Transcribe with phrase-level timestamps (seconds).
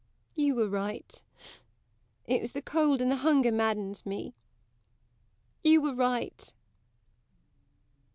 [0.35, 1.21] You were right.
[2.25, 4.33] It was the cold and the hunger maddened me.
[5.61, 6.51] You were right!